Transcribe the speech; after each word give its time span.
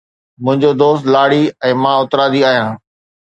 منھنجو 0.45 0.71
دوست 0.81 1.03
لاڙي 1.13 1.41
۽ 1.67 1.71
مان 1.81 1.95
اترادي 2.05 2.41
آھيان. 2.53 2.71